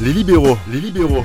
[0.00, 1.24] Les libéraux, les libéraux.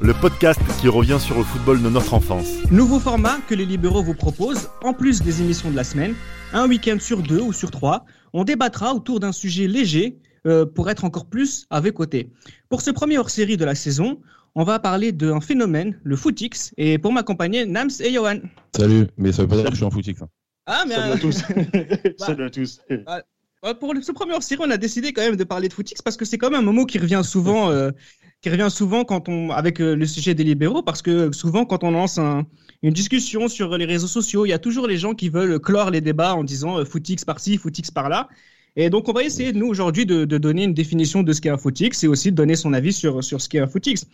[0.00, 2.48] Le podcast qui revient sur le football de notre enfance.
[2.70, 6.14] Nouveau format que les libéraux vous proposent, en plus des émissions de la semaine,
[6.52, 10.90] un week-end sur deux ou sur trois, on débattra autour d'un sujet léger euh, pour
[10.90, 12.30] être encore plus à vos côtés.
[12.68, 14.20] Pour ce premier hors-série de la saison,
[14.56, 18.38] on va parler d'un phénomène, le footix, et pour m'accompagner, Nams et Johan.
[18.76, 20.20] Salut, mais ça veut pas dire que je suis en footix.
[20.20, 20.28] hein.
[20.66, 21.42] Ah, mais Salut à euh, tous.
[22.18, 22.26] Bah.
[22.26, 22.80] Salut à tous.
[22.90, 23.20] Euh,
[23.78, 26.16] pour le- ce premier hors-série, on a décidé quand même de parler de footix parce
[26.16, 27.90] que c'est quand même un mot qui revient souvent, euh,
[28.40, 31.84] qui revient souvent quand on, avec euh, le sujet des libéraux, parce que souvent quand
[31.84, 32.44] on lance un-
[32.82, 35.90] une discussion sur les réseaux sociaux, il y a toujours les gens qui veulent clore
[35.90, 38.28] les débats en disant euh, footix par-ci, footix par-là.
[38.74, 41.50] Et donc on va essayer nous aujourd'hui de, de donner une définition de ce qu'est
[41.50, 44.06] un footix et aussi de donner son avis sur, sur ce qu'est un footix.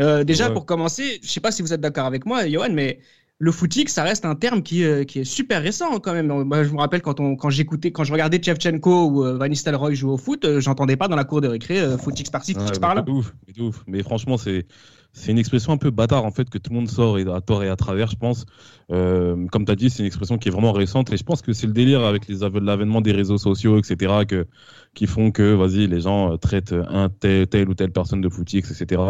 [0.00, 0.52] Euh, déjà Ouais.
[0.54, 3.00] pour commencer, je sais pas si vous êtes d'accord avec moi, Johan, mais
[3.38, 6.26] le footix, ça reste un terme qui, euh, qui est super récent quand même.
[6.26, 9.48] Moi, je me rappelle quand, on, quand j'écoutais, quand je regardais Chevchenko ou euh, Van
[9.48, 12.56] Nistelrooy jouer au foot, euh, j'entendais pas dans la cour de récré euh, footix par-ci,
[12.56, 13.04] mais par-là.
[13.08, 13.84] ouf, mais ouf.
[13.86, 14.66] Mais franchement, c'est
[15.16, 17.40] c'est une expression un peu bâtard en fait que tout le monde sort et à
[17.40, 18.44] tort et à travers, je pense.
[18.92, 21.40] Euh, comme tu as dit, c'est une expression qui est vraiment récente et je pense
[21.40, 24.26] que c'est le délire avec l'avènement des réseaux sociaux, etc.
[24.28, 24.46] Que,
[24.94, 28.28] qui font que, vas-y, les gens euh, traitent un tel, telle ou telle personne de
[28.28, 29.00] footix, etc.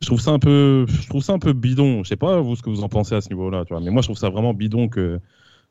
[0.00, 2.02] Je trouve ça un peu, je trouve ça un peu bidon.
[2.02, 3.82] Je sais pas vous ce que vous en pensez à ce niveau-là, tu vois.
[3.82, 5.20] Mais moi, je trouve ça vraiment bidon que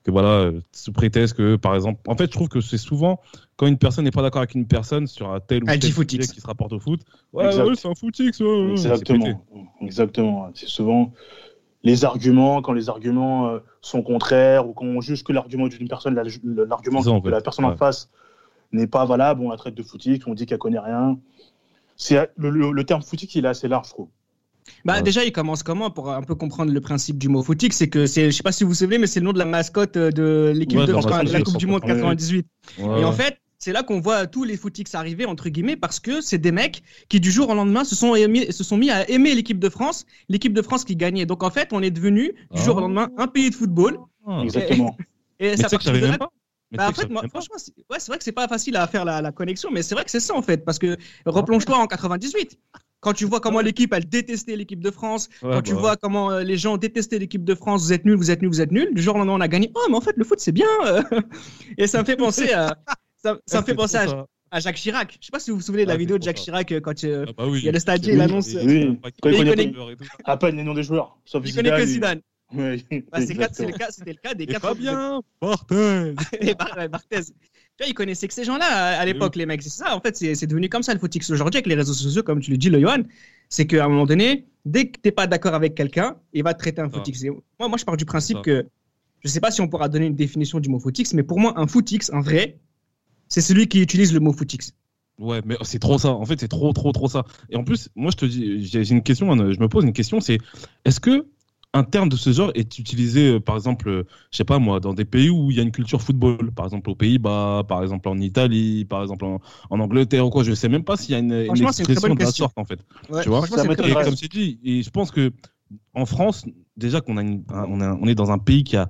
[0.03, 3.19] que voilà, euh, sous prétexte que, par exemple, en fait, je trouve que c'est souvent
[3.55, 6.33] quand une personne n'est pas d'accord avec une personne sur un tel ou tel sujet
[6.33, 7.02] qui se rapporte au foot,
[7.33, 8.72] ouais, ouais, c'est un footix, ouais.
[8.72, 9.45] Exactement.
[9.81, 10.49] Exactement.
[10.55, 11.11] C'est souvent
[11.83, 15.88] les arguments, quand les arguments euh, sont contraires ou quand on juge que l'argument d'une
[15.88, 16.23] personne, la-
[16.66, 17.29] l'argument fait.
[17.31, 18.09] la personne en face
[18.72, 21.17] n'est pas valable, on la traite de footix, on dit qu'elle connaît rien.
[21.95, 24.09] C'est le, le- le terme footix, il est assez large, je trouve.
[24.86, 25.02] Bah, Ouais.
[25.04, 28.06] déjà, il commence comment pour un peu comprendre le principe du mot footix C'est que
[28.06, 29.98] c'est, je sais pas si vous vous souvenez, mais c'est le nom de la mascotte
[29.98, 31.98] euh, de l'équipe Ouais, de la de Coupe du Monde ouais, ouais.
[31.98, 32.45] 98.
[32.80, 36.00] Ouais, Et en fait, c'est là qu'on voit tous les footix arriver, entre guillemets, parce
[36.00, 39.08] que c'est des mecs qui, du jour au lendemain, se sont, se sont mis à
[39.09, 41.25] aimer l'équipe de France, l'équipe de France qui gagnait.
[41.25, 42.81] Donc, en fait, on est devenu, du jour au Ah.
[42.81, 44.00] lendemain, un pays de football.
[44.25, 44.41] Ah.
[44.44, 44.97] Exactement.
[45.40, 45.68] Et Mais ça.
[46.72, 48.88] Mais Bah, en fait, moi, franchement, c'est ouais, c'est vrai que c'est pas facile à
[48.88, 51.78] faire la, la connexion, mais c'est vrai que c'est ça, en fait, parce que replonge-toi
[51.78, 52.58] en 98.
[53.01, 55.97] Quand tu vois comment l'équipe, elle détestait l'équipe de France, Ouais, quand tu bah, vois
[55.97, 58.62] comment euh, les gens détestaient l'équipe de France, vous êtes nuls, vous êtes nuls, vous
[58.62, 59.72] êtes nuls, du jour au lendemain, on a gagné.
[59.75, 60.67] Oh, mais en fait, le foot, c'est bien.
[60.85, 61.01] euh.
[61.78, 62.78] Et ça me fait penser à.
[63.17, 64.25] Ça, ça me fait penser à, trop ça.
[64.51, 65.17] à Jacques Chirac.
[65.19, 66.44] Je sais pas si vous vous souvenez de la Ah, vidéo de Jacques ça.
[66.45, 67.59] Chirac euh, quand euh, Ah bah oui.
[67.59, 68.47] il y a le stade, Oui, il annonce.
[68.53, 69.00] Oui.
[69.22, 69.73] Quand il il connaît
[70.25, 71.17] à peine les noms des joueurs.
[71.25, 72.22] Sauf Il connaît que Zidane.
[72.53, 73.63] Oui, Bah, le C'était
[74.11, 74.67] le cas des Et quatre.
[74.67, 76.13] Fabien Barthez.
[76.91, 77.34] Barthez.
[77.78, 79.62] Tu vois, ils connaissaient que ces gens-là à, l'époque, les mecs.
[79.64, 82.24] C'est ça, en fait, c'est devenu comme ça le footix aujourd'hui avec les réseaux sociaux,
[82.24, 83.04] comme tu le dis, le Johan.
[83.50, 86.59] C'est qu'à un moment donné, dès que t'es pas d'accord avec quelqu'un, il va te
[86.59, 87.24] traiter un footix.
[87.59, 88.68] Moi, moi, je pars du principe que
[89.24, 91.54] je sais pas si on pourra donner une définition du mot footix, mais pour moi,
[91.59, 92.59] un footix, un vrai,
[93.28, 94.74] c'est celui qui utilise le mot footix.
[95.20, 96.09] Ouais, mais c'est trop ça.
[96.09, 97.26] En fait, c'est trop, trop, trop ça.
[97.50, 99.32] Et en plus, moi, je te dis, j'ai j'ai une question.
[99.32, 100.20] hein, Je me pose une question.
[100.20, 100.40] C'est
[100.86, 101.28] est-ce que
[101.74, 104.80] un terme de ce genre est utilisé, euh, par exemple, euh, je sais pas moi,
[104.82, 107.82] dans des pays où il y a une culture football, par exemple aux Pays-Bas, par
[107.82, 109.40] exemple en Italie, par exemple en,
[109.70, 110.44] en Angleterre ou quoi.
[110.44, 112.58] Je sais même pas s'il y a une, une une expression bonne de la sorte
[112.58, 112.80] en fait.
[113.09, 115.32] Ouais, Tu vois, ça Et comme c'est dit, et je pense que
[115.94, 116.46] en France,
[116.76, 118.90] déjà qu'on a, une- un- on, a- on est dans un pays qui a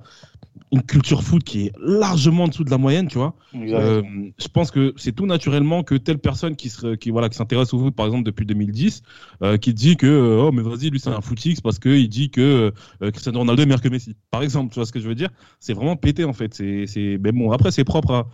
[0.72, 3.34] une culture foot qui est largement en dessous de la moyenne, tu vois.
[3.54, 4.02] Euh,
[4.38, 7.74] je pense que c'est tout naturellement que telle personne qui se, qui voilà qui s'intéresse
[7.74, 9.02] au foot par exemple depuis 2010
[9.42, 12.08] euh, qui dit que euh, oh mais vas-y lui c'est un footix parce que il
[12.08, 12.72] dit que
[13.02, 15.14] euh, Cristiano Ronaldo est meilleur que Messi par exemple tu vois ce que je veux
[15.14, 15.28] dire?
[15.60, 18.28] C'est vraiment pété en fait c'est c'est mais bon après c'est propre à,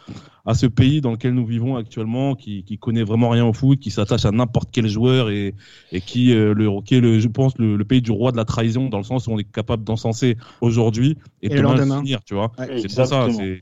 [0.47, 3.81] à ce pays dans lequel nous vivons actuellement qui qui connaît vraiment rien au foot
[3.81, 5.55] qui s'attache à n'importe quel joueur et
[5.93, 8.37] et qui euh, le qui est le je pense le, le pays du roi de
[8.37, 11.83] la trahison dans le sens où on est capable d'encenser aujourd'hui et, Et demain le
[11.83, 12.03] lendemain.
[12.03, 12.83] finir tu vois Ouais.
[12.83, 13.05] c'est ça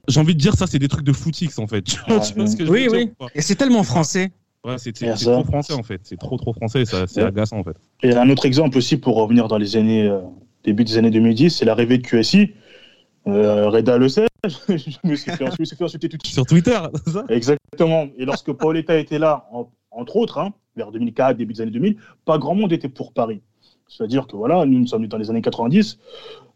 [0.09, 2.23] j'ai envie de dire ça c'est des trucs de footix en fait tu vois Ouais.
[2.25, 3.27] ce que je veux Oui, dire oui.
[3.37, 4.33] Et c'est tellement français.
[4.65, 6.01] Ouais, c'est trop français en fait.
[6.03, 6.85] C'est trop trop français.
[6.85, 7.29] ça- C'est Ouais.
[7.29, 7.77] agaçant en fait.
[8.03, 10.19] Et un autre exemple aussi pour revenir dans les années, euh,
[10.65, 12.51] début des années 2010, c'est l'arrivée de QSI.
[13.29, 14.73] Euh, Reda le sait, je
[15.05, 16.35] me suis fait, je me suis fait insulter tout de suite.
[16.35, 18.09] Sur Twitter, ça Exactement.
[18.19, 21.97] Et lorsque Paoletta était là, en- entre autres, hein, vers 2004, début des années 2000,
[22.25, 23.41] pas grand monde était pour Paris.
[23.89, 25.99] C'est-à-dire que voilà, nous, nous sommes dans les années 90.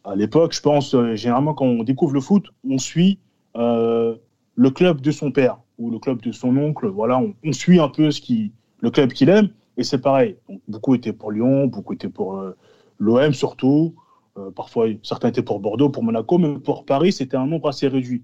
[0.04, 3.18] À l'époque, je pense, euh, généralement, quand on découvre le foot, on suit
[3.56, 4.16] euh,
[4.54, 6.88] le club de son père ou le club de son oncle.
[6.88, 9.50] Voilà, on, on suit un peu ce qui, le club qu'il aime.
[9.76, 10.36] Et c'est pareil.
[10.48, 12.56] Donc, beaucoup étaient pour Lyon, beaucoup étaient pour euh,
[12.98, 13.94] l'OM surtout.
[14.38, 17.88] Euh, parfois, certains étaient pour Bordeaux, pour Monaco, mais pour Paris, c'était un nombre assez
[17.88, 18.22] réduit.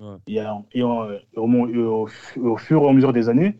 [0.00, 0.16] Ouais.
[0.72, 3.56] Et, au, et fur et à mesure des années,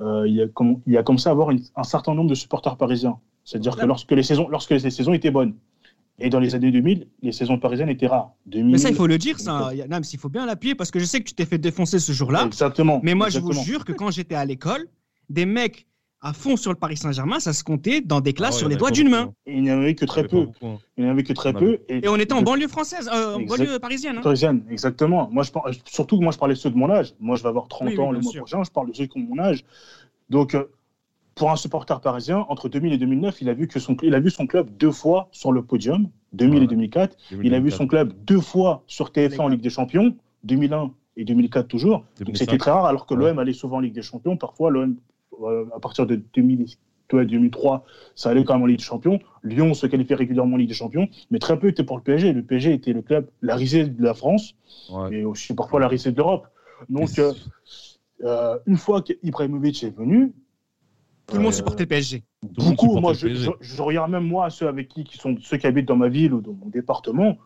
[0.00, 2.28] euh, il, y a comme- il y a commencé à avoir une- un certain nombre
[2.30, 3.18] de supporters parisiens.
[3.44, 5.54] C'est-à-dire que lorsque les, saisons, lorsque les saisons étaient bonnes,
[6.18, 8.32] et dans les années 2000, les saisons parisiennes étaient rares.
[8.46, 9.70] 2000, Mais ça, il faut le dire, ça.
[9.88, 12.12] Nams, il faut bien l'appuyer parce que je sais que tu t'es fait défoncer ce
[12.12, 12.44] jour-là.
[12.46, 13.00] Exactement.
[13.02, 14.86] Mais moi, je vous jure que quand j'étais à l'école,
[15.30, 15.86] des mecs
[16.20, 18.68] à fond sur le Paris Saint-Germain, ça se comptait dans des classes Ah ouais, sur
[18.68, 19.32] les doigts d'une main.
[19.46, 20.48] il n'y en avait que très peu.
[20.96, 21.78] Il n'y en avait que très On peu.
[21.88, 23.58] Et on était en banlieue française, euh, en Exact.
[23.58, 24.16] banlieue parisienne.
[24.18, 24.22] hein.
[24.22, 25.28] Parisienne, exactement.
[25.30, 27.14] Moi, je par- surtout que moi, je parlais de ceux de mon âge.
[27.20, 28.40] Moi, je vais avoir 30 Oui, oui, ans le mois sûr.
[28.42, 28.64] prochain.
[28.64, 29.64] Je parle de ceux qui ont mon âge.
[30.28, 30.64] Donc, euh,
[31.38, 34.20] pour un supporter parisien, entre 2000 et 2009, il a vu que son, il a
[34.20, 36.64] vu son club deux fois sur le podium, 2000 Ouais.
[36.64, 37.16] et 2004.
[37.42, 40.14] Il a vu son club deux fois sur TF1 en Ligue des Champions,
[40.44, 41.98] 2001 et 2004 toujours.
[42.18, 42.38] Donc 2005.
[42.44, 43.30] c'était très rare, alors que Ouais.
[43.30, 44.36] l'OM allait souvent en Ligue des Champions.
[44.36, 44.96] Parfois, l'OM,
[45.42, 46.66] euh, à partir de 2000,
[47.12, 47.84] ouais, 2003,
[48.14, 49.18] ça allait quand même en Ligue des Champions.
[49.44, 52.32] Lyon se qualifiait régulièrement en Ligue des Champions, mais très peu était pour le PSG.
[52.32, 54.54] Le PSG était le club, la risée de la France,
[54.92, 55.18] Ouais.
[55.20, 56.46] et aussi parfois la risée de l'Europe.
[56.88, 57.32] Donc, euh,
[58.24, 60.32] euh, une fois qu'Ibrahimovic est venu,
[61.28, 62.24] Tout le monde euh, supportait le PSG.
[62.42, 63.44] beaucoup, moi, je, PSG.
[63.60, 66.08] je- je regarde même moi ceux avec qui, qui sont ceux qui habitent dans ma
[66.08, 67.36] ville ou dans mon département,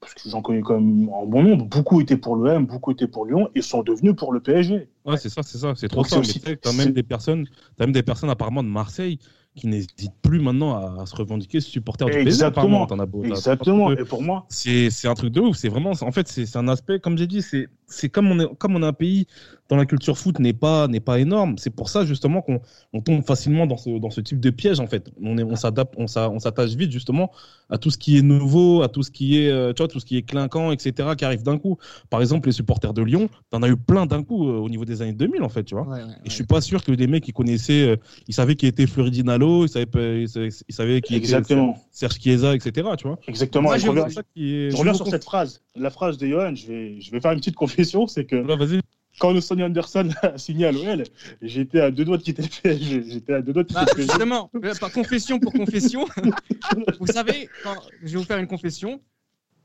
[0.00, 1.66] parce que j'en connais quand même en bon nombre.
[1.66, 4.88] Beaucoup étaient pour l'OM, beaucoup étaient pour Lyon, et sont devenus pour le PSG.
[5.04, 7.46] Ouais, c'est ça, c'est ça, c'est trop sais, t'as même des personnes,
[7.76, 9.18] t'as même des personnes apparemment de Marseille
[9.54, 12.44] qui n'hésitent plus maintenant à, à se revendiquer supporter du PSG.
[12.44, 12.86] Apparemment.
[12.86, 13.92] As beau- Exactement.
[13.92, 15.56] Et pour moi, C'est c'est un truc de ouf.
[15.56, 18.40] C'est vraiment, en fait, c'est c'est un aspect, comme j'ai dit, c'est c'est comme on
[18.40, 19.26] est comme on est un pays
[19.70, 21.56] dont la culture foot n'est pas n'est pas énorme.
[21.58, 22.60] C'est pour ça justement qu'on
[22.92, 25.10] on tombe facilement dans ce dans ce type de piège en fait.
[25.22, 27.30] On est on s'adapte, on s'a- on s'attache vite justement
[27.70, 30.00] à tout ce qui est nouveau, à tout ce qui est euh, tu vois tout
[30.00, 31.10] ce qui est clinquant, etc.
[31.16, 31.78] qui arrive d'un coup.
[32.10, 34.84] Par exemple, les supporters de Lyon, t'en as eu plein d'un coup euh, au niveau
[34.84, 35.98] des années 2000 en fait, tu vois.
[36.24, 37.96] Et je suis pas sûr que des mecs qui connaissaient, euh,
[38.28, 41.70] ils savaient qui était Floridinalo, ils savaient, ils savaient, ils savaient qui exactement.
[41.72, 42.88] était Serge Chiesa, etc.
[42.98, 43.18] Tu vois.
[43.26, 43.62] Exactement.
[43.64, 45.60] Moi, je je reviens, je sur cette phrase.
[45.74, 48.36] La phrase de Johan, je vais, je vais faire une petite c'est que
[49.20, 51.04] quand Sonny Anderson a signé à l'OL,
[51.42, 53.04] j'étais à deux doigts de quitter le PSG.
[53.08, 54.08] J'étais à deux doigts de quitter Bah, le PSG.
[54.12, 56.06] justement, euh, par confession pour confession,
[57.00, 59.00] vous savez, quand, je vais vous faire une confession.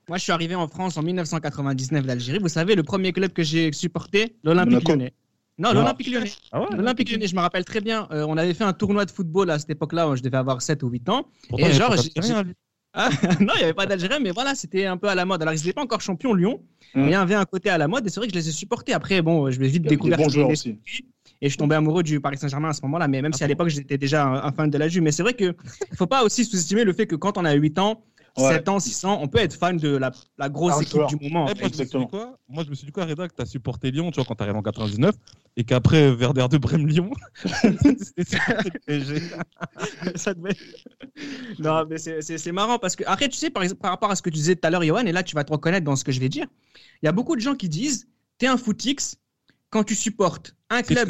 [0.09, 2.39] Moi, je suis arrivé en France en 1999 d'Algérie.
[2.39, 4.87] Vous savez, le premier club que j'ai supporté, l'Olympique.
[4.87, 5.13] Lyonnais.
[5.57, 5.73] Non, Ah.
[5.73, 6.31] l'Olympique Lyonnais.
[6.51, 8.07] Ah ouais L'Olympique Lyonnais, je me rappelle très bien.
[8.11, 10.61] euh, on avait fait un tournoi de football à cette époque-là, où je devais avoir
[10.61, 11.27] 7 ou 8 ans.
[11.49, 11.95] Pourtant, Et genre,
[12.99, 13.09] Ah,
[13.39, 15.41] non, il n'y avait pas d'Algérien, mais voilà, c'était un peu à la mode.
[15.41, 16.59] Alors, ils n'étaient pas encore champions Lyon,
[16.95, 17.01] Mm.
[17.01, 18.47] mais il y avait un côté à la mode, et c'est vrai que je les
[18.47, 18.93] ai supportés.
[18.93, 20.17] Après, bon, je l'ai vite a des découvert.
[20.17, 20.79] bons aussi.
[21.41, 23.45] Et je suis tombé amoureux du Paris Saint-Germain à ce moment-là, mais même si à
[23.45, 25.03] Ah bon l'époque j'étais déjà un, un fan de la Juve.
[25.03, 25.47] Mais c'est vrai qu'il
[25.91, 28.01] ne faut pas aussi sous-estimer le fait que quand on a 8 ans,
[28.37, 28.53] Ouais.
[28.53, 31.45] 7 ans, 6 ans, on peut être fan de la, la grosse équipe du moment.
[31.45, 32.03] moi, je me suis Exactement.
[32.05, 32.37] dit quoi?
[32.47, 34.55] Moi, je me suis dit quoi, Reda, que t'as supporté Lyon, tu vois, quand t'arrives
[34.55, 35.15] en 99,
[35.55, 37.09] et qu'après, Werder de Brême-Lyon.
[40.15, 40.55] Ça devait-
[41.59, 44.35] non, mais c'est- marrant parce que, après, tu sais, par, rapport à ce que tu
[44.35, 46.19] disais tout à l'heure, Johan, et là, tu vas te reconnaître dans ce que je
[46.19, 46.45] vais dire.
[47.01, 48.07] Il y a beaucoup de gens qui disent
[48.37, 49.17] T'es un footix
[49.69, 51.09] quand tu supportes un club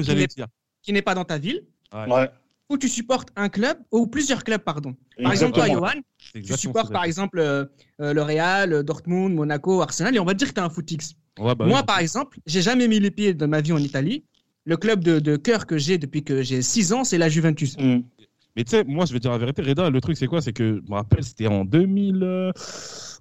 [0.82, 1.64] qui n'est pas dans ta ville,
[1.94, 2.30] Ouais.
[2.70, 4.96] Ou tu supportes un club, ou plusieurs clubs, pardon.
[5.22, 5.68] Par exemple, toi.
[5.68, 6.02] Johan,
[6.34, 7.66] tu supportes par exemple euh,
[8.02, 11.16] euh, le Real, Dortmund, Monaco, Arsenal, et on va dire que tu es un footix.
[11.40, 11.86] Ouais, bah Moi, oui.
[11.86, 14.24] par exemple, j'ai jamais mis les pieds de ma vie en Italie.
[14.66, 17.78] Le club de, de cœur que j'ai depuis que j'ai 6 ans, c'est la Juventus.
[17.78, 18.00] Mm.
[18.58, 20.42] Mais tu sais, moi, je vais dire la vérité, Reda, le truc, c'est quoi?
[20.42, 22.52] C'est que, je me rappelle, c'était en 2000, euh,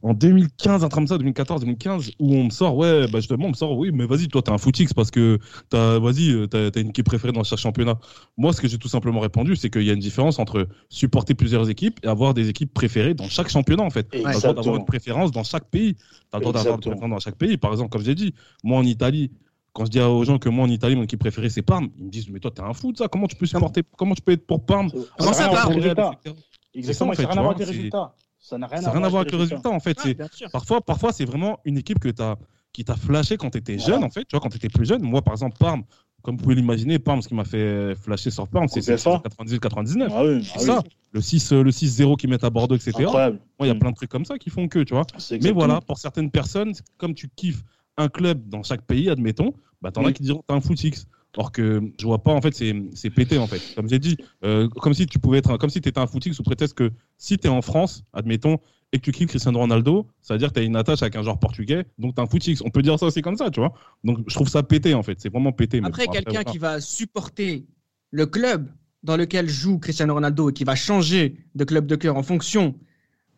[0.03, 3.51] en 2015, un comme ça, 2014, 2015, où on me sort, ouais, bah justement, on
[3.51, 5.39] me sort, oui, mais vas-y, toi, t'es un footix parce que
[5.69, 7.99] t'as, vas-y, euh, t'as, t'as une équipe préférée dans chaque championnat.
[8.39, 11.35] Moi, ce que j'ai tout simplement répondu, c'est qu'il y a une différence entre supporter
[11.35, 14.09] plusieurs équipes et avoir des équipes préférées dans chaque championnat, en fait.
[14.09, 15.97] T'as le droit d'avoir une préférence dans chaque pays.
[16.31, 17.59] T'as le droit d'avoir une préférence dans chaque pays.
[17.59, 18.33] Par exemple, comme j'ai dit,
[18.65, 19.33] moi, en Italie,
[19.77, 22.05] quand je dis aux gens que moi, en Italie, mon équipe préférée, c'est Parme, ils
[22.07, 24.33] me disent, mais toi, t'es un foot, ça, comment tu peux supporter, comment tu peux
[24.33, 24.89] être pour Parme
[25.19, 26.13] Comment ça, n'a rien à voir Parme avec le résultat.
[26.25, 26.37] etc.
[26.73, 28.15] Exactement, C'est ça, ça en fait, n'a rien à voir avec les résultats.
[28.39, 29.99] Ça n'a rien Ça à voir avec le résultat, en fait.
[30.03, 32.37] Ah, parfois, parfois, c'est vraiment une équipe que as,
[32.73, 33.93] qui t'a flashé quand tu étais Voilà.
[33.95, 34.21] jeune, en fait.
[34.25, 35.03] Tu vois, quand tu étais plus jeune.
[35.03, 35.83] Moi, par exemple, Parme,
[36.23, 39.21] comme vous pouvez l'imaginer, Parme, ce qui m'a fait flasher sur Parme, c'est Coupe FA.
[39.29, 40.09] 98-99.
[40.11, 40.83] Ah oui, C'est ça.
[41.13, 42.93] Le 6 euh, le 6-0 qu'ils mettent à Bordeaux, etc.
[43.01, 43.31] Moi,
[43.61, 43.79] il y a Mm.
[43.79, 45.07] plein de trucs comme ça qui font que, tu vois.
[45.43, 47.63] Mais voilà, pour certaines personnes, comme tu kiffes
[47.97, 50.13] un club dans chaque pays, admettons, bah, t'en as Oui.
[50.15, 51.07] qui diront t'es un footix.
[51.39, 53.61] Or que je vois pas, en fait, c'est c'est pété, en fait.
[53.77, 56.33] Comme j'ai dit, euh, comme si tu pouvais être, un- comme si t'étais un footix
[56.33, 58.57] sous prétexte que si t'es en France, admettons,
[58.93, 61.23] et que tu kiffes Cristiano Ronaldo, ça veut dire que t'as une attache avec un
[61.23, 62.63] joueur portugais, donc t'es un footix.
[62.65, 63.75] On peut dire ça aussi comme ça, tu vois.
[64.03, 65.21] Donc je trouve ça pété, en fait.
[65.21, 65.81] C'est vraiment pété.
[65.85, 67.67] Après, quelqu'un qui va supporter
[68.13, 68.71] le club
[69.03, 72.75] dans lequel joue Cristiano Ronaldo et qui va changer de club de cœur en fonction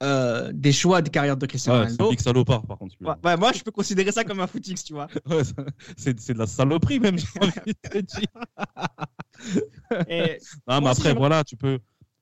[0.02, 2.23] euh, des choix de carrière de Cristiano Ouais, c'est Ronaldo.
[2.23, 2.95] salopard, par contre.
[3.00, 5.09] Ouais, ouais, moi, je peux considérer ça comme un footix, tu vois.
[5.97, 8.28] C'est c'est de la saloperie, même, j'ai envie de te dire.
[10.09, 10.38] Et
[10.69, 11.78] Non, mais après, voilà, tu peux.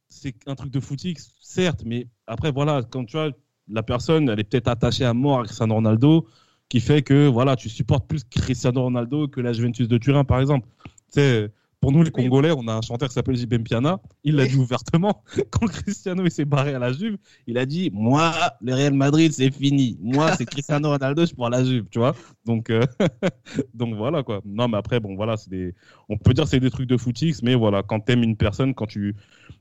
[0.09, 3.31] C'est un truc de footix, certes, mais après, voilà, quand tu vois,
[3.69, 6.29] la personne, elle est peut-être attachée à mort à Cristiano Ronaldo,
[6.69, 10.41] qui fait que, voilà, tu supportes plus Cristiano Ronaldo que la Juventus de Turin, par
[10.41, 10.69] exemple.
[11.13, 14.01] Tu sais, Pour nous, les Congolais, on a un chanteur qui s'appelle JB Piana.
[14.25, 15.23] Il l'a dit ouvertement.
[15.51, 19.33] Quand Cristiano il s'est barré à la Juve, il a dit Moi, le Real Madrid,
[19.33, 19.99] c'est fini.
[20.01, 22.15] Moi, c'est Cristiano Ronaldo, je pour la Juve, tu vois.
[22.45, 22.81] Donc, euh,
[23.75, 24.41] donc voilà quoi.
[24.45, 25.75] Non, mais après, bon, voilà, c'est des...
[26.09, 28.75] on peut dire que c'est des trucs de footix, mais voilà, quand t'aimes une personne,
[28.75, 29.15] quand tu,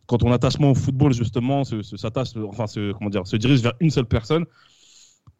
[0.07, 3.61] quand ton attachement au football justement se, se s'attache, enfin, se, comment dire, se dirige
[3.61, 4.45] vers une seule personne,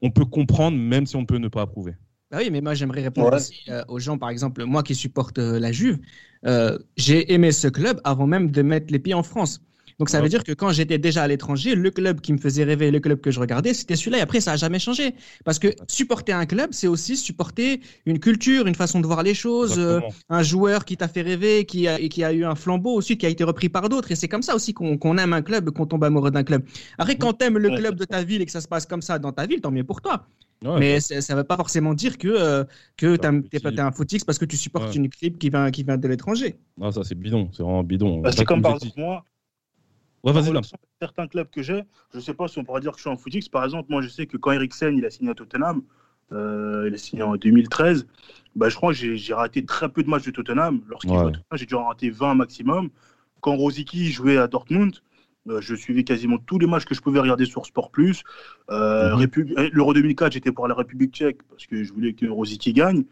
[0.01, 1.93] on peut comprendre, même si on peut ne pas approuver.
[2.31, 3.35] Bah oui, mais moi j'aimerais répondre Ouais.
[3.35, 5.99] aussi euh, aux gens, par exemple, moi qui supporte euh, la Juve,
[6.45, 9.61] euh, j'ai aimé ce club avant même de mettre les pieds en France.
[9.99, 10.23] Donc ça Ouais.
[10.23, 12.99] veut dire que quand j'étais déjà à l'étranger, le club qui me faisait rêver, le
[12.99, 14.17] club que je regardais, c'était celui-là.
[14.17, 15.15] Et après, ça a jamais changé.
[15.45, 19.33] Parce que supporter un club, c'est aussi supporter une culture, une façon de voir les
[19.33, 22.55] choses, euh, un joueur qui t'a fait rêver, qui a, et qui a eu un
[22.55, 24.11] flambeau aussi, qui a été repris par d'autres.
[24.11, 26.63] Et c'est comme ça aussi qu'on aime un club, qu'on tombe amoureux d'un club.
[26.97, 27.75] Après, quand t'aimes le Ouais.
[27.77, 29.71] club de ta ville et que ça se passe comme ça dans ta ville, tant
[29.71, 30.27] mieux pour toi.
[30.63, 32.63] Ouais, Mais ça ça ne veut pas forcément dire que, euh,
[32.97, 34.95] que tu es, un footix parce que tu supportes Ouais.
[34.95, 36.55] une équipe qui vient, qui vient de l'étranger.
[36.81, 37.49] Ah, ça, c'est bidon.
[37.53, 38.21] C'est vraiment bidon.
[38.21, 39.25] Bah, c'est comme par exemple moi,
[40.25, 40.61] Ouais, en vas-y, là.
[40.99, 43.15] certains clubs que j'ai, je sais pas si on pourra dire que je suis un
[43.17, 43.47] footix.
[43.47, 45.83] Par exemple, moi, je sais que quand Eriksen il a signé à Tottenham,
[46.31, 48.07] euh, il a signé en 2013,
[48.55, 50.81] bah, je crois que j'ai raté très peu de matchs de Tottenham.
[50.87, 51.17] Lorsqu'il Ouais.
[51.19, 52.89] jouait à Tottenham, j'ai dû en rater 20 maximum.
[53.41, 54.95] Quand Rosicky jouait à Dortmund,
[55.47, 58.23] euh, je suivais quasiment tous les matchs que je pouvais regarder sur Sport Plus.
[58.71, 59.29] Euh, Mhm.
[59.59, 63.03] Euh, L'Euro 2004, j'étais pour la République tchèque parce que je voulais que Rosicky gagne.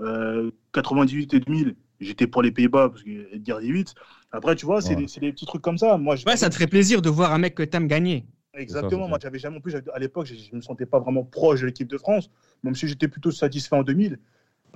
[0.00, 3.92] Euh, 98 et 2000, j'étais pour les Pays-Bas parce que Edgar Davids.
[4.32, 5.06] Après, tu vois, c'est Ouais.
[5.20, 5.96] des, petits trucs comme ça.
[5.98, 8.24] Moi, je- Ouais, ça te ferait plaisir de voir un mec que t'aimes gagner.
[8.54, 9.04] Exactement.
[9.04, 11.60] c'est Moi, j'avais jamais en plus à l'époque, je, je me sentais pas vraiment proche
[11.60, 12.30] de l'équipe de France,
[12.62, 14.18] même si j'étais plutôt satisfait en 2000.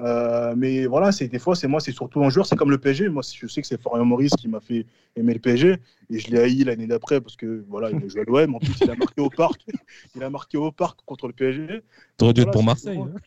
[0.01, 2.47] Euh, mais voilà, c'est des fois, c'est moi, c'est surtout un joueur.
[2.47, 3.09] C'est comme le PSG.
[3.09, 5.77] Moi, je sais que c'est Florian Maurice qui m'a fait aimer le PSG
[6.11, 8.57] et je l'ai haï l'année d'après parce que voilà, il a joué à l'OM.
[8.57, 9.65] En plus, il a marqué au parc.
[10.17, 11.83] Il a marqué au parc contre le PSG.
[12.17, 12.97] T'aurais dû être Voilà, pour Marseille.
[12.97, 13.21] souvent- hein.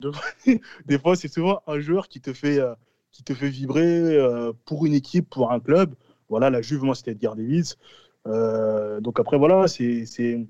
[0.86, 2.74] Des fois, c'est souvent un joueur qui te fait, euh,
[3.14, 5.94] qui te fait vibrer euh, pour une équipe, pour un club.
[6.28, 7.74] Voilà, la Juve, moi, c'était Edgar Davids.
[8.26, 10.44] Euh, donc après, voilà, c'est, c'est,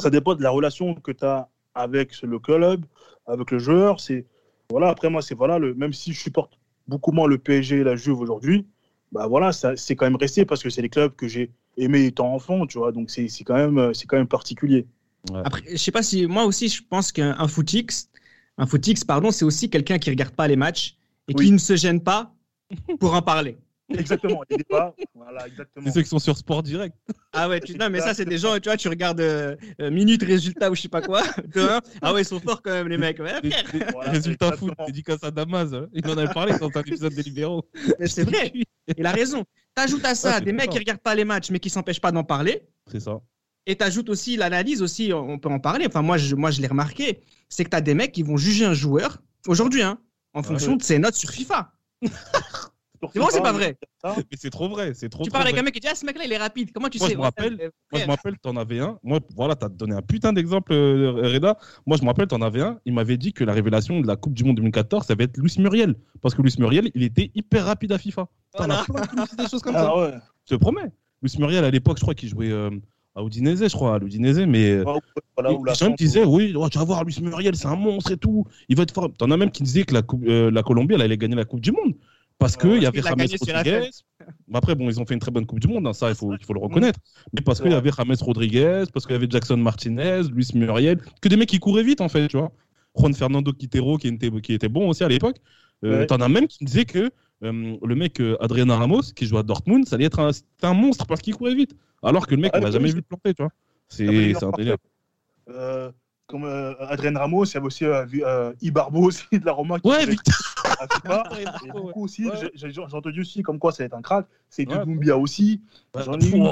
[0.00, 2.86] ça dépend de la relation que tu as avec le club,
[3.26, 4.00] avec le joueur.
[4.00, 4.24] C'est,
[4.70, 7.84] voilà, après, moi, c'est voilà, le, même si je supporte beaucoup moins le PSG et
[7.84, 8.66] la Juve aujourd'hui,
[9.12, 12.06] bah voilà, ça, c'est quand même resté parce que c'est les clubs que j'ai aimés
[12.06, 12.92] étant enfant, tu vois.
[12.92, 14.86] Donc c'est, c'est quand même, c'est quand même particulier.
[15.44, 18.08] Après, je sais pas si moi aussi, je pense qu'un un footix,
[18.56, 20.96] un footix, pardon, c'est aussi quelqu'un qui regarde pas les matchs
[21.30, 21.46] et Oui.
[21.46, 22.34] qui ne se gêne pas
[22.98, 23.56] pour en parler.
[23.90, 24.42] Exactement.
[24.48, 25.84] les débats, voilà, exactement.
[25.86, 26.94] C'est ceux qui sont sur Sport Direct.
[27.32, 29.90] Ah ouais, tu, non, mais ça, c'est des gens, tu vois, tu regardes euh, euh,
[29.90, 31.22] minute, résultat ou je sais pas quoi.
[31.54, 31.66] de.
[32.00, 33.18] Ah ouais, ils sont forts quand même, les mecs.
[33.18, 33.32] Ouais,
[33.92, 35.72] Voilà, Résultat foot, dédicace à Damas.
[35.74, 35.88] hein.
[35.92, 37.64] Il en avait parlé dans un épisode des Libéraux.
[37.98, 38.52] mais c'est vrai.
[38.96, 39.44] Il a raison.
[39.74, 40.74] T'ajoutes à ça Ouais, des mecs fort.
[40.74, 42.62] qui regardent pas les matchs mais qui s'empêchent pas d'en parler.
[42.92, 43.20] C'est ça.
[43.66, 45.86] Et t'ajoutes aussi l'analyse aussi, on peut en parler.
[45.88, 47.22] Enfin, moi, je, moi, je l'ai remarqué.
[47.48, 49.98] C'est que t'as des mecs qui vont juger un joueur aujourd'hui, hein,
[50.34, 51.72] en fonction de ses notes sur FIFA.
[53.14, 53.78] C'est bon, c'est pas vrai.
[54.02, 54.14] ça.
[54.14, 54.92] Mais c'est trop vrai.
[54.92, 56.36] C'est trop Tu trop parles avec un mec qui dit Ah, ce mec-là, il est
[56.36, 56.70] rapide.
[56.70, 57.56] Comment tu Moi, sais je me Ouais, rappelle-
[57.90, 58.98] Moi, je me rappelle, t'en avais un.
[59.02, 61.56] Moi, voilà, t'as donné un putain d'exemple, euh, Reda.
[61.86, 62.78] Moi, je me rappelle, t'en avais un.
[62.84, 65.38] Il m'avait dit que la révélation de la Coupe du Monde 2014, ça va être
[65.38, 65.94] Luis Muriel.
[66.20, 68.26] Parce que Luis Muriel, il était hyper rapide à FIFA.
[68.52, 68.80] T'en Voilà.
[68.82, 69.88] as plein disent des choses comme ça.
[69.94, 70.14] Ah ouais.
[70.48, 70.90] Je te promets.
[71.22, 72.68] Luis Muriel, à l'époque, je crois qu'il jouait euh,
[73.14, 74.70] à Udinese, je crois, à l'Udinese, mais.
[74.70, 74.84] euh,
[75.36, 78.12] Voilà, les gens me disaient, oui, oh, tu vas voir, Luis Muriel, c'est un monstre
[78.12, 78.44] et tout.
[78.68, 79.10] Il va être fort.
[79.18, 81.44] T'en as même qui disaient que la, coupe- euh, la Colombie, elle allait gagner la
[81.44, 81.94] Coupe du Monde.
[82.38, 83.90] Parce qu'il Ouais, y avait James Rodriguez.
[84.54, 86.32] Après, bon, ils ont fait une très bonne Coupe du Monde, hein, ça, il faut,
[86.34, 86.98] il faut le reconnaître.
[87.34, 91.00] Mais parce qu'il y avait James Rodriguez, parce qu'il y avait Jackson Martinez, Luis Muriel,
[91.20, 92.50] que des mecs qui couraient vite, en fait, tu vois.
[92.96, 95.36] Juan Fernando Quintero, qui était, qui était bon aussi à l'époque.
[95.84, 96.06] Euh, Ouais.
[96.06, 97.10] T'en as même qui disaient que
[97.42, 100.20] euh, le mec euh, Adriana Ramos, qui joue à Dortmund, ça allait être
[100.62, 101.74] un, monstre parce qu'il courait vite.
[102.02, 103.52] Alors que le mec, Ah, on l'a jamais vu planter, tu vois.
[103.88, 104.76] C'est Ah, un délire.
[105.48, 105.90] Euh,
[106.26, 107.84] comme euh, Adrien Ramos, il y avait aussi
[108.62, 110.32] Ibarbo aussi de la Roma qui Ouais, putain.
[110.78, 110.86] à.
[111.34, 112.50] Ouais, Et Ibarbo, du coup aussi, Ouais.
[112.54, 114.26] j'ai- entendu aussi comme quoi ça va être un crack.
[114.48, 114.84] C'est de Ouais.
[114.84, 115.60] Doumbia aussi.
[115.94, 116.42] J'en ai eu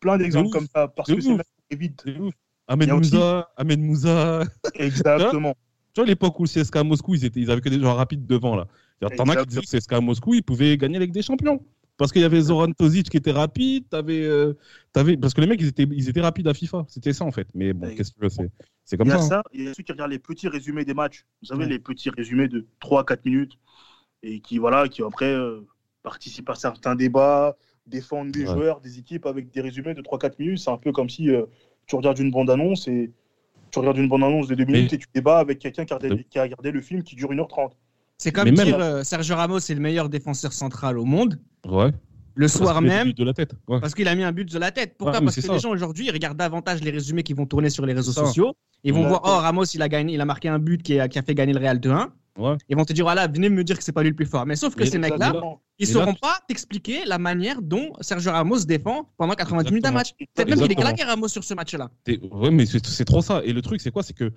[0.00, 2.02] plein d'exemples comme ça parce que c'est le vite.
[2.04, 2.34] c'est ouf.
[2.66, 4.42] Ahmed Moussa, Ahmed Moussa.
[4.74, 5.54] Exactement.
[5.92, 8.26] Tu vois, l'époque où le CSKA Moscou, ils, étaient, ils avaient que des gens rapides
[8.26, 8.66] devant, là.
[9.00, 11.60] T'en as qui disaient que CSKA Moscou, ils pouvaient gagner avec des champions.
[11.96, 14.54] Parce qu'il y avait Zoran Tozic qui était rapide, t'avais, euh,
[14.90, 16.86] t'avais- parce que les mecs, ils étaient, ils étaient rapides à FIFA.
[16.88, 17.46] C'était ça, en fait.
[17.54, 18.50] Mais bon, qu'est-ce que c'est,
[18.86, 19.18] c'est comme Il y ça.
[19.18, 19.28] a hein.
[19.28, 21.26] ça, il y a ceux qui regardent les petits résumés des matchs.
[21.42, 21.70] Vous savez, Ouais.
[21.70, 23.58] les petits résumés de 3-4 minutes
[24.22, 25.60] et qui, voilà, qui après euh,
[26.02, 27.54] participent à certains débats,
[27.86, 28.54] défendent des Ouais.
[28.54, 30.60] joueurs, des équipes avec des résumés de 3-4 minutes.
[30.60, 31.44] C'est un peu comme si euh,
[31.86, 33.10] tu regardes une bande-annonce et
[33.70, 36.24] tu regardes une bande-annonce de 2 minutes et tu débats avec quelqu'un qui, a regardé-
[36.24, 37.72] qui a regardé le film qui dure 1h30.
[38.20, 41.38] C'est comme même- dire euh, Sergio Ramos est le meilleur défenseur central au monde.
[41.66, 41.90] Ouais.
[42.34, 43.54] Le Parce soir même, de la tête.
[43.66, 43.80] Ouais.
[43.80, 44.94] parce qu'il a mis un but de la tête.
[44.98, 45.18] Pourquoi?
[45.18, 45.52] Ouais, Parce que ça.
[45.54, 48.26] les gens aujourd'hui, ils regardent davantage les résumés qui vont tourner sur les réseaux ça.
[48.26, 48.54] sociaux.
[48.84, 51.08] Ils vont voir, oh, Ramos, il a, gagné, il a marqué un but qui a,
[51.08, 52.08] qui a fait gagner le Real 2-1.
[52.38, 52.56] Ouais.
[52.68, 54.46] Ils vont te dire, voilà, venez me dire que c'est pas lui le plus fort.
[54.46, 55.32] Mais sauf que Mais ces mecs-là,
[55.78, 59.84] ils Et sauront là, pas t'expliquer la manière dont Sergio Ramos défend pendant 90 minutes
[59.84, 60.12] d'un match.
[60.34, 61.90] Peut-être même qu'il est claqué Ramos sur ce match-là.
[62.32, 63.42] Ouais, mais c'est c'est trop ça.
[63.44, 64.02] Et le truc, c'est quoi?
[64.02, 64.32] C'est que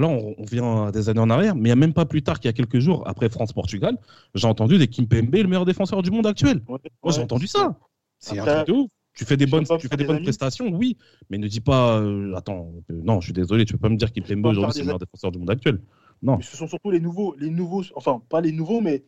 [0.00, 2.22] là, on, on vient des années en arrière, mais il n'y a même pas plus
[2.22, 3.96] tard qu'il y a quelques jours, après France-Portugal,
[4.34, 6.62] j'ai entendu des Kimpembe, le meilleur défenseur du monde actuel.
[6.68, 7.76] Ouais, Moi, j'ai entendu ça.
[8.18, 8.90] C'est un truc de ouf.
[9.14, 10.24] Tu fais des bonnes, peux pas tu fais faire des des bonnes amis.
[10.24, 10.96] prestations, oui,
[11.30, 13.96] mais ne dis pas, euh, attends, euh, non, je suis désolé, tu peux pas me
[13.96, 15.80] dire Kimpembe aujourd'hui c'est le meilleur défenseur du monde actuel.
[16.20, 16.38] Non.
[16.38, 19.04] Mais ce sont surtout les nouveaux, les nouveaux, enfin pas les nouveaux, mais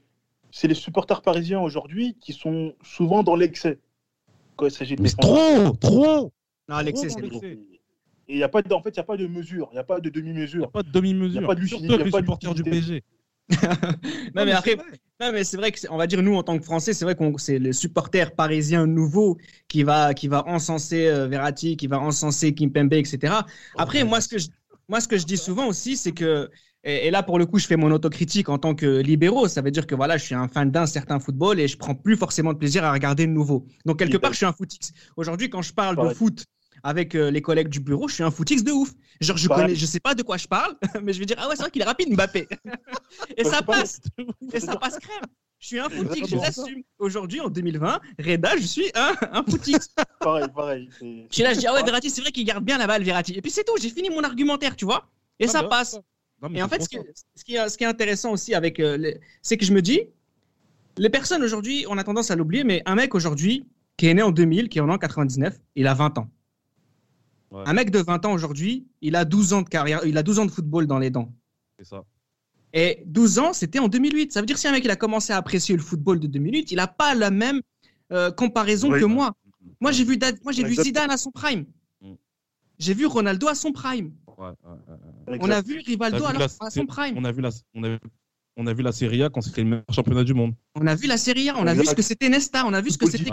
[0.52, 3.80] c'est les supporters parisiens aujourd'hui qui sont souvent dans l'excès
[4.54, 6.32] quand il s'agit de Mais trop, trop.
[6.68, 7.40] Non, l'excès, c'est trop.
[8.28, 9.74] Et il y a pas de, en fait, il y a pas de mesure, il
[9.74, 10.10] n'y a pas de
[10.56, 10.72] Il n'y a demi-mesure.
[10.72, 10.90] pas de
[11.32, 11.48] Y a demi-mesure.
[11.48, 12.62] pas de Surtout lucidité, a les pas de supporters du.
[12.64, 13.02] PSG.
[14.34, 14.76] Non, mais après,
[15.20, 17.04] non, mais c'est vrai que c'est- on va dire nous en tant que Français, c'est
[17.04, 21.86] vrai qu'on c'est le supporter parisien nouveau qui va qui va encenser euh, Verratti, qui
[21.86, 23.46] va encenser Kimpembe, etc.
[23.76, 24.48] Après, moi ce que je
[24.88, 26.50] moi ce que je dis souvent aussi, c'est que
[26.84, 29.48] et, et là pour le coup, je fais mon autocritique en tant que libéraux.
[29.48, 31.94] Ça veut dire que voilà, je suis un fan d'un certain football et je prends
[31.94, 33.66] plus forcément de plaisir à regarder le nouveau.
[33.84, 34.92] Donc quelque part, je suis un footix.
[35.16, 36.44] Aujourd'hui, quand je parle de foot
[36.86, 38.92] avec euh, les collègues du bureau, je suis un footix de ouf.
[39.20, 39.64] Genre, je Pareil.
[39.66, 41.62] connais, je sais pas de quoi je parle, mais je vais dire ah ouais, c'est
[41.62, 42.46] vrai qu'il est rapide, Mbappé.
[43.36, 44.00] et ça passe.
[44.52, 45.24] Et ça passe crème.
[45.58, 46.82] Je suis un footix, je l'assume.
[46.98, 49.88] Aujourd'hui, en 2020, Reda, je suis un, un footix.
[50.20, 50.88] Pareil, pareil.
[51.00, 53.02] Je suis là, je dis, ah ouais, Verratti, c'est vrai qu'il garde bien la balle,
[53.02, 53.32] Verratti.
[53.34, 55.08] Et puis c'est tout, j'ai fini mon argumentaire, tu vois.
[55.40, 55.98] Et Ah, ça bah, passe.
[56.42, 57.02] Non, mais Et en fait, ce qui, ça.
[57.34, 59.80] ce, qui est, ce qui est intéressant aussi avec, euh, les- c'est que je me
[59.82, 60.00] dis,
[60.98, 63.64] les personnes aujourd'hui, on a tendance à l'oublier, mais un mec aujourd'hui
[63.96, 66.28] qui est né en 2000, qui est né en 99, il a 20 ans.
[67.50, 67.62] Ouais.
[67.66, 70.38] Un mec de 20 ans aujourd'hui, il a 12 ans de carrière, il a 12
[70.40, 71.32] ans de football dans les dents.
[71.78, 72.04] C'est ça.
[72.72, 74.32] Et 12 ans, c'était en 2008.
[74.32, 76.72] Ça veut dire si un mec il a commencé à apprécier le football de 2008,
[76.72, 77.60] il n'a pas la même
[78.12, 79.00] euh, comparaison Oui.
[79.00, 79.34] que moi.
[79.80, 80.74] Moi, j'ai vu, Dad- moi, j'ai vu.
[80.74, 81.66] Zidane à son prime.
[82.00, 82.12] Mm.
[82.78, 84.12] J'ai vu Ronaldo à son prime.
[84.38, 85.38] Ouais, ouais, ouais, ouais.
[85.40, 87.14] On a vu Rivaldo à, vu la- la- à son prime.
[87.16, 87.98] On a vu la, on a,
[88.56, 90.54] on a vu la Serie A quand c'était le meilleur championnat du monde.
[90.74, 92.80] On a vu la Serie A, on a vu ce que c'était Nesta, on a
[92.80, 93.30] vu ce que c'était.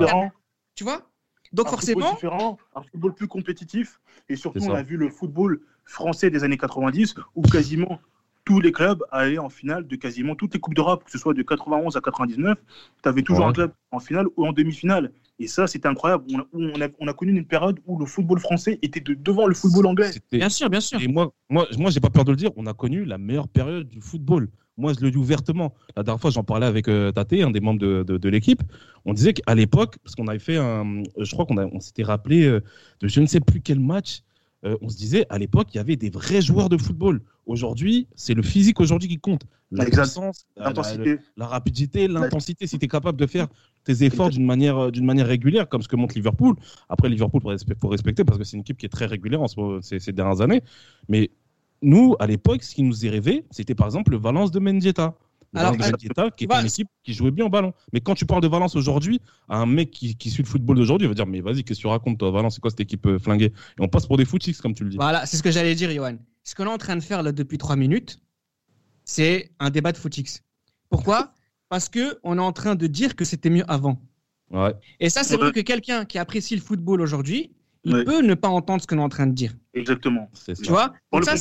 [0.75, 1.09] Tu vois?
[1.53, 3.99] Donc un football forcément, différent, un football plus compétitif.
[4.29, 7.99] Et surtout, on a vu le football français des années 90 où quasiment
[8.45, 11.33] tous les clubs allaient en finale de quasiment toutes les Coupes d'Europe, que ce soit
[11.33, 12.57] de 91 à 99.
[13.01, 13.49] Tu avais toujours Ouais.
[13.51, 15.13] un club en finale ou en demi-finale.
[15.39, 16.25] Et ça, c'était incroyable.
[16.33, 19.13] On a, on, a, on a connu une période où le football français était de,
[19.13, 20.11] devant le football anglais.
[20.31, 21.01] Bien sûr, bien sûr.
[21.01, 23.47] Et moi, moi, moi j'ai pas peur de le dire, on a connu la meilleure
[23.47, 24.49] période du football.
[24.77, 25.73] Moi, je le dis ouvertement.
[25.95, 28.61] La dernière fois, j'en parlais avec euh, Tate, un des membres de, de, de l'équipe.
[29.05, 31.03] On disait qu'à l'époque, parce qu'on avait fait un.
[31.19, 32.61] Je crois qu'on on s'était rappelé euh,
[32.99, 34.21] de je ne sais plus quel match.
[34.65, 37.21] euh, on se disait, à l'époque, il y avait des vrais joueurs de football.
[37.45, 39.41] Aujourd'hui, c'est le physique aujourd'hui qui compte.
[39.71, 41.17] La puissance, la, la- L'intensité.
[41.35, 43.47] la rapidité, l'intensité, si tu es capable de faire
[43.83, 46.55] tes efforts d'une manière, euh, d'une manière régulière, comme ce que montre Liverpool.
[46.89, 49.05] Après, Liverpool, il faut respe- faut respecter parce que c'est une équipe qui est très
[49.05, 50.61] régulière en ce ces, ces dernières années.
[51.09, 51.29] Mais
[51.83, 55.15] nous, à l'époque, ce qui nous est rêvé, c'était par exemple le Valence de Mendieta.
[55.53, 57.73] Le Alors, Valence de Mendieta, qui était va- une équipe qui jouait bien au ballon.
[57.93, 60.77] Mais quand tu parles de Valence aujourd'hui, à un mec qui, qui suit le football
[60.77, 62.79] d'aujourd'hui, il va dire Mais vas-y, qu'est-ce que tu racontes, toi Valence, c'est quoi cette
[62.79, 63.53] équipe euh, flinguée?
[63.77, 64.95] Et on passe pour des footix, comme tu le dis.
[64.97, 66.17] Voilà, c'est ce que j'allais dire, Johan.
[66.43, 68.19] Ce qu'on est en train de faire là depuis trois minutes,
[69.05, 70.41] c'est un débat de footix.
[70.89, 71.33] Pourquoi?
[71.69, 73.99] Parce que on est en train de dire que c'était mieux avant.
[74.51, 74.73] Ouais.
[74.99, 75.41] Et ça, c'est Ouais.
[75.41, 77.51] vrai que quelqu'un qui apprécie le football aujourd'hui,
[77.83, 78.03] il Ouais.
[78.05, 79.53] peut ne pas entendre ce qu'on est en train de dire.
[79.73, 80.29] Exactement.
[80.33, 80.53] Ça.
[80.53, 80.93] Tu vois?
[81.11, 81.35] Donc ça,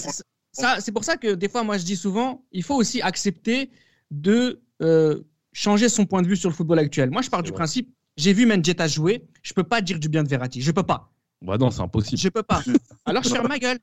[0.53, 3.71] ça, c'est pour ça que des fois, moi, je dis souvent, il faut aussi accepter
[4.11, 7.11] de euh, changer son point de vue sur le football actuel.
[7.11, 7.57] Moi, je pars du vrai.
[7.57, 10.61] principe, j'ai vu Mendieta jouer, je peux pas dire du bien de Verratti.
[10.61, 11.11] Je peux pas.
[11.41, 12.19] Bah non, c'est impossible.
[12.21, 12.63] Je peux pas.
[13.07, 13.79] Alors, je ferme ma gueule.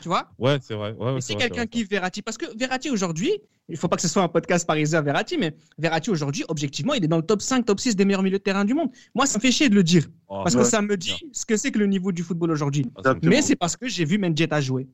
[0.00, 0.30] Tu vois?
[0.38, 0.92] Ouais, c'est vrai.
[0.92, 3.32] Ouais, ouais, si quelqu'un kiffe Verratti, parce que Verratti aujourd'hui,
[3.68, 7.02] il faut pas que ce soit un podcast parisien Verratti, mais Verratti aujourd'hui, objectivement, il
[7.04, 8.90] est dans le top 5, top 6 des meilleurs milieux de terrain du monde.
[9.14, 10.62] Moi, ça me fait chier de le dire, Oh, parce Ouais.
[10.62, 12.86] que ça me dit ce que c'est que le niveau du football aujourd'hui.
[13.04, 14.86] ah, Mais c'est parce que j'ai vu Mendieta jouer.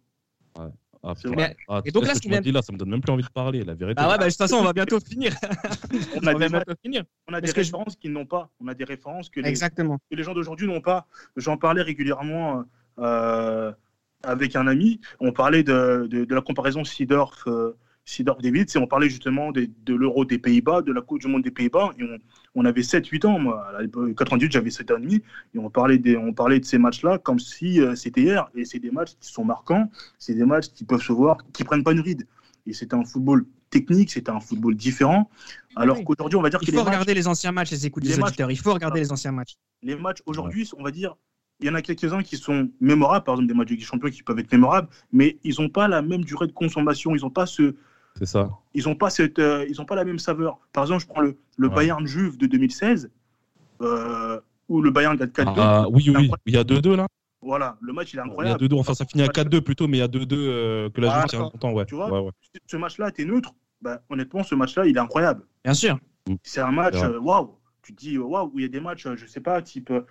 [1.02, 1.14] Ah.
[1.36, 3.00] Mais- Ah, et donc là, ce que qui tu dit là, ça me donne même
[3.00, 4.00] plus envie de parler, la vérité.
[4.02, 5.32] Ah ouais, bah, de toute façon, on va bientôt finir.
[6.16, 7.04] On on a va des, bientôt finir.
[7.28, 8.50] on a des références qu'ils n'ont pas.
[8.60, 9.98] On a des références que les, Exactement.
[10.10, 11.06] que les gens d'aujourd'hui n'ont pas.
[11.36, 12.64] J'en parlais régulièrement
[12.98, 13.72] euh,
[14.22, 15.00] avec un ami.
[15.20, 17.76] On parlait de, de, de la comparaison Seedorf, euh,
[18.08, 18.68] Seedorf David.
[18.74, 21.90] Et on parlait justement de, l'Euro des Pays-Bas, de la Coupe du Monde des Pays-Bas.
[21.98, 22.18] Et on,
[22.54, 23.38] on avait 7-8 ans.
[23.38, 25.22] Moi, à l'époque, 98, j'avais 7 ans et demi.
[25.54, 28.48] Et on parlait, des, on parlait de ces matchs-là comme si euh, c'était hier.
[28.54, 29.90] Et c'est des matchs qui sont marquants.
[30.18, 32.26] C'est des matchs qui peuvent se voir, qui prennent pas une ride.
[32.66, 35.28] Et c'était un football technique, c'était un football différent.
[35.76, 36.04] Alors Oui.
[36.04, 38.04] qu'aujourd'hui, on va dire Il que faut les matchs, regarder les anciens matchs, les écoutes
[38.04, 38.50] les des matchs- auditeurs.
[38.50, 39.56] Il faut regarder les anciens matchs.
[39.82, 41.14] les matchs aujourd'hui, on va dire,
[41.60, 43.86] il y en a quelques-uns qui sont mémorables, par exemple des matchs de Ligue des
[43.86, 47.22] Champions qui peuvent être mémorables, mais ils n'ont pas la même durée de consommation, ils
[47.22, 47.74] n'ont pas ce,
[48.18, 48.50] C'est ça.
[48.74, 50.58] ils ont pas cette, euh, ils ont pas la même saveur.
[50.72, 51.74] Par exemple, je prends le, le Ouais.
[51.74, 53.10] Bayern Juve de 2016,
[53.82, 55.54] euh, où le Bayern gagne 4-2.
[55.56, 57.06] Ah, oui, oui, il y a 2-deux là.
[57.40, 58.64] Voilà, le match il est Il y a incroyable.
[58.64, 61.12] 2-2, enfin ça finit à 4-2 plutôt, mais il y a 2-deux euh, que la
[61.12, 61.86] Ah, Juve tient longtemps, ouais.
[61.86, 62.32] Tu vois Ouais, ouais.
[62.66, 65.44] Ce match-là, tu es neutre, bah, honnêtement, ce match-là, il est incroyable.
[65.64, 65.98] Bien sûr.
[66.42, 67.54] C'est un match, euh, waouh.
[67.82, 70.02] Tu te dis, waouh, il y a des matchs, je sais pas, type euh,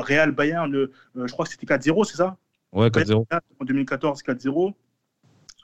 [0.00, 0.72] Real Bayern,
[1.16, 2.36] je crois que c'était 4-0, c'est ça?
[2.72, 3.24] Ouais, 4-0.
[3.60, 4.72] En 2014, 4-0.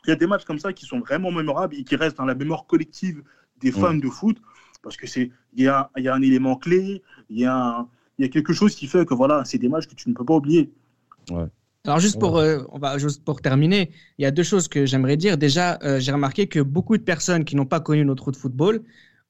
[0.07, 2.25] Il y a des matchs comme ça qui sont vraiment mémorables et qui restent dans
[2.25, 3.23] la mémoire collective
[3.61, 3.75] des mm.
[3.75, 4.37] fans de foot
[4.83, 7.87] parce que c'est il y a, y a, un élément clé, il y, a
[8.19, 10.15] il y a quelque chose qui fait que voilà, c'est des matchs que tu ne
[10.15, 10.71] peux pas oublier.
[11.31, 11.47] Ouais.
[11.87, 14.87] Alors juste pour, euh, on va, juste pour terminer, il y a deux choses que
[14.87, 15.37] j'aimerais dire.
[15.37, 18.83] Déjà, euh, j'ai remarqué que beaucoup de personnes qui n'ont pas connu notre de football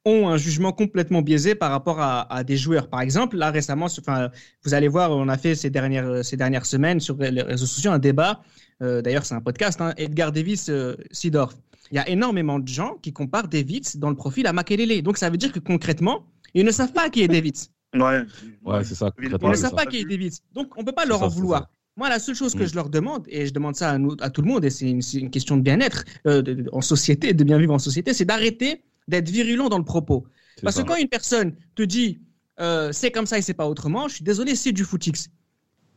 [0.04, 2.88] ont un jugement complètement biaisé par rapport à, à des joueurs.
[2.88, 4.30] Par exemple, là récemment, enfin,
[4.64, 7.90] vous allez voir, on a fait ces dernières, ces dernières semaines sur les réseaux sociaux
[7.90, 8.42] un débat.
[8.84, 10.70] Euh, d'ailleurs, c'est un podcast, hein, Edgar Davis
[11.10, 11.54] Sidorf.
[11.90, 15.02] Il y a énormément de gens qui comparent Davids dans le profil à Makelele.
[15.02, 17.68] Donc ça veut dire que concrètement, ils ne savent pas qui est Davids.
[17.94, 18.22] Ouais,
[18.64, 19.10] ouais c'est ça.
[19.22, 20.38] Ils ne savent pas qui est Davids.
[20.52, 21.70] Donc on ne peut pas leur en vouloir.
[21.96, 22.68] Moi, la seule chose que mm.
[22.68, 24.90] je leur demande, et je demande ça à, nous, à tout le monde, et c'est
[24.90, 26.42] une, question de bien-être euh,
[26.72, 30.26] en société, de bien vivre en société, c'est d'arrêter d'être virulent dans le propos.
[30.62, 32.20] Parce que quand une personne te dit
[32.60, 35.28] euh, c'est comme ça et c'est pas autrement, je suis désolé, c'est du footix.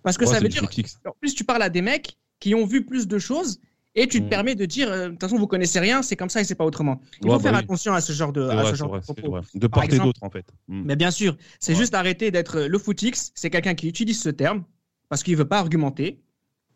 [0.04, 2.86] Parce que ça veut dire, en plus, tu parles à des mecs qui ont vu
[2.86, 3.60] plus de choses
[3.98, 4.30] et tu te mm.
[4.30, 6.56] permets de dire, euh, de toute façon, vous connaissez rien, c'est comme ça et c'est
[6.56, 7.02] pas autrement.
[7.24, 9.40] Il faut faire bah attention à ce genre de, à ce genre de propos.
[9.56, 10.46] De porter d'autres, en fait.
[10.68, 10.84] Mm.
[10.86, 13.32] Mais bien sûr, c'est juste arrêter d'être le footix.
[13.34, 14.64] C'est quelqu'un qui utilise ce terme
[15.10, 16.22] parce qu'il veut pas argumenter,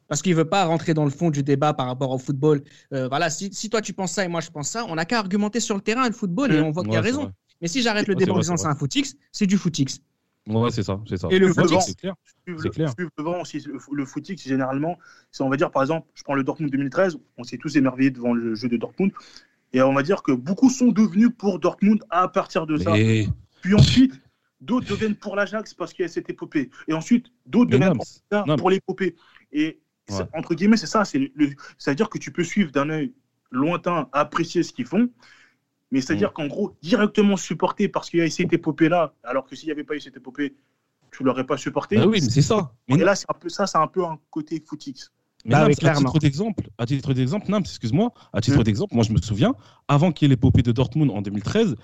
[0.08, 2.64] parce qu'il veut pas rentrer dans le fond du débat par rapport au football.
[2.92, 5.06] Euh, voilà, si, si, toi tu penses ça et moi je pense ça, on n'a
[5.06, 6.64] qu'à argumenter sur le terrain le football et mm.
[6.64, 7.32] on voit qu'il a raison.
[7.62, 10.02] Mais si j'arrête le débat en disant c'est un footix, c'est du footix.
[10.48, 11.28] Ouais, c'est ça, c'est ça.
[11.30, 12.16] Et le footix, c'est clair.
[12.58, 12.94] C'est clair.
[13.92, 14.98] Le, footix, généralement,
[15.32, 18.12] c'est on va dire par exemple, je prends le Dortmund 2013, on s'est tous émerveillés
[18.12, 19.12] devant le jeu de Dortmund,
[19.74, 22.94] et on va dire que beaucoup sont devenus pour Dortmund à partir de ça.
[23.62, 24.20] Puis ensuite,
[24.60, 26.70] d'autres deviennent pour l'Ajax parce qu'il y a cette épopée.
[26.88, 27.94] Et ensuite, d'autres deviennent
[28.30, 29.16] pour, pour l'épopée.
[29.52, 29.80] Et
[30.34, 31.04] entre guillemets, c'est ça.
[31.06, 33.14] C'est-à-dire que tu peux suivre d'un œil
[33.52, 35.10] lointain, apprécier ce qu'ils font,
[35.92, 36.34] mais c'est-à-dire mm.
[36.34, 39.84] qu'en gros, directement supporter parce qu'il y a cette épopée-là, alors que s'il n'y avait
[39.84, 40.56] pas eu cette épopée,
[41.12, 41.98] tu ne l'aurais pas supporté.
[41.98, 42.72] Bah oui, mais c'est ça.
[42.88, 45.12] Et là, c'est un peu ça, c'est un peu un côté footix.
[45.44, 48.64] Mais bah, à titre d'exemple, à titre d'exemple, excuse-moi, à titre mm.
[48.64, 49.56] d'exemple, moi je me souviens,
[49.88, 51.76] avant qu'il y ait l'épopée de Dortmund en 2013,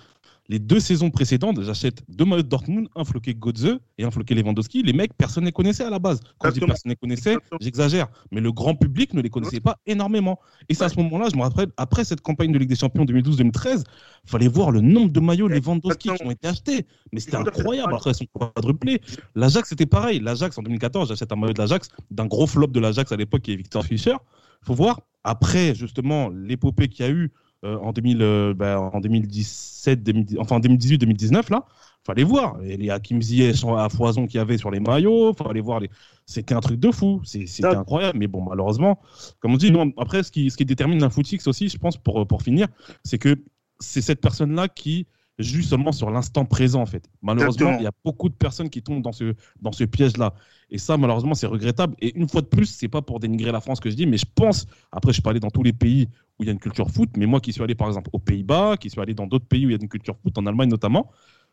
[0.49, 4.33] les deux saisons précédentes, j'achète deux maillots de Dortmund, un floqué Godze et un floqué
[4.33, 4.81] Lewandowski.
[4.81, 6.21] Les mecs, personne ne les connaissait à la base.
[6.37, 8.07] Quand je dis personne ne les connaissait, j'exagère.
[8.31, 10.39] Mais le grand public ne les connaissait pas énormément.
[10.69, 13.03] Et c'est à ce moment-là, je me rappelle, après cette campagne de Ligue des Champions
[13.03, 13.83] 2012-2013,
[14.25, 16.85] il fallait voir le nombre de maillots Lewandowski qui ont été achetés.
[17.11, 17.93] Mais c'était incroyable.
[17.93, 19.01] Après, ils sont quadruplés.
[19.35, 20.19] L'Ajax, c'était pareil.
[20.19, 23.41] L'Ajax, en 2014, j'achète un maillot de l'Ajax, d'un gros flop de l'Ajax à l'époque
[23.41, 24.15] qui est Victor Fischer.
[24.61, 27.31] Il faut voir, après, justement, l'épopée qu'il y a eu
[27.63, 31.65] euh, en, 2000, euh, bah, en 2017, 2010, enfin 2018-2019 là,
[32.05, 35.61] fallait voir et les Hakim Ziyech à foison qu'il y avait sur les maillots, fallait
[35.61, 35.89] voir les.
[36.25, 38.19] C'était un truc de fou, c'était incroyable.
[38.19, 38.99] Mais bon, malheureusement,
[39.39, 42.27] comme on dit, après ce qui, ce qui détermine un footix aussi, je pense pour
[42.27, 42.67] pour finir,
[43.03, 43.35] c'est que
[43.79, 45.07] c'est cette personne là qui
[45.43, 47.09] juste seulement sur l'instant présent en fait.
[47.21, 50.33] Malheureusement, il y a beaucoup de personnes qui tombent dans ce, dans ce piège-là.
[50.69, 51.95] Et ça, malheureusement, c'est regrettable.
[51.99, 54.17] Et une fois de plus, c'est pas pour dénigrer la France que je dis, mais
[54.17, 56.59] je pense, après, je peux aller dans tous les pays où il y a une
[56.59, 59.27] culture foot, mais moi qui suis allé par exemple aux Pays-Bas, qui suis allé dans
[59.27, 61.09] d'autres pays où il y a une culture foot, en Allemagne notamment,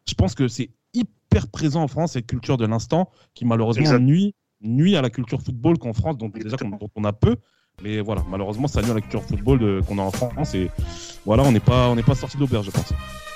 [0.07, 4.35] je pense que c'est hyper présent en France, cette culture de l'instant, qui malheureusement nuit,
[4.61, 7.37] nuit à la culture football qu'en France, dont, déjà, dont on a peu.
[7.83, 10.55] Mais voilà, malheureusement, ça nuit à la culture football qu'on a en France.
[10.55, 10.71] Et
[11.25, 12.93] voilà, on n'est pas, on pas sorti de l'auberge, je pense.